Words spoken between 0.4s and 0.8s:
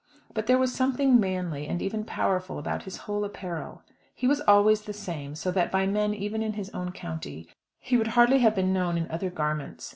there was